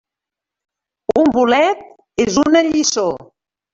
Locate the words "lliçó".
2.71-3.09